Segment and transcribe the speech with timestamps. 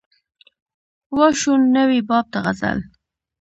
[1.15, 2.79] وا شو نوی باب د غزل